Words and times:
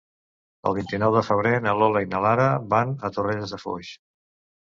El 0.69 0.75
vint-i-nou 0.77 1.11
de 1.17 1.21
febrer 1.25 1.51
na 1.65 1.75
Lola 1.81 2.01
i 2.05 2.09
na 2.13 2.21
Lara 2.27 2.47
van 2.73 2.97
a 3.09 3.11
Torrelles 3.19 3.53
de 3.57 3.59
Foix. 3.67 3.93